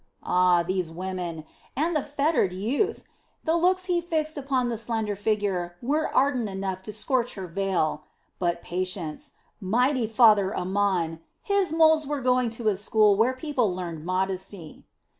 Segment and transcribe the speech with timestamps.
[0.23, 1.45] Ah, these women!
[1.75, 3.03] And the fettered youth!
[3.43, 8.05] The looks he fixed upon the slender figure were ardent enough to scorch her veil.
[8.39, 9.33] But patience!
[9.59, 11.19] Mighty Father Amon!
[11.43, 14.85] His moles were going to a school where people learned modesty!